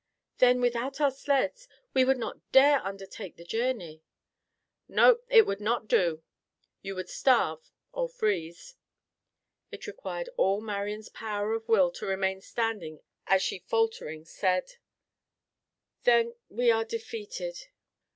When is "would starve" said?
6.95-7.69